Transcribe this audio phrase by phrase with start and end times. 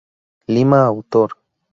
[0.47, 1.37] Lima: autor.